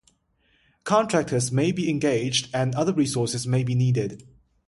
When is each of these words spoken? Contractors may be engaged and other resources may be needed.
Contractors 0.83 1.51
may 1.51 1.71
be 1.71 1.87
engaged 1.87 2.49
and 2.55 2.73
other 2.73 2.91
resources 2.91 3.45
may 3.45 3.63
be 3.63 3.75
needed. 3.75 4.23